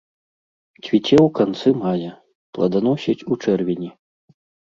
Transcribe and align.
Цвіце 0.83 1.17
ў 1.23 1.27
канцы 1.39 1.69
мая, 1.83 2.11
пладаносіць 2.57 3.25
у 3.35 3.39
чэрвені. 3.43 3.89